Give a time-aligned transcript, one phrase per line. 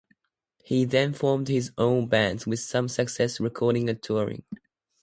[0.63, 4.43] He then formed his own bands, with some success recording and touring.